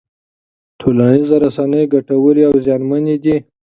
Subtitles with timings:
[0.79, 3.35] ټولنیزې رسنۍ ګټورې او زیانمنې دي.